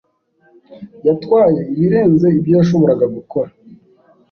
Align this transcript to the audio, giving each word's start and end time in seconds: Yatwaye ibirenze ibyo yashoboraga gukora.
Yatwaye 1.07 1.59
ibirenze 1.73 2.27
ibyo 2.37 2.51
yashoboraga 2.59 3.05
gukora. 3.15 3.51